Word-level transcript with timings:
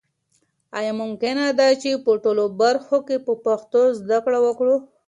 آیا 0.77 0.93
ممکنه 1.01 1.45
ده 1.59 1.67
چې 1.81 1.89
په 2.05 2.11
ټولو 2.23 2.43
برخو 2.61 2.97
کې 3.07 3.17
په 3.25 3.33
پښتو 3.45 3.81
زده 3.99 4.17
کړه 4.25 4.39
وکړو؟ 4.45 4.75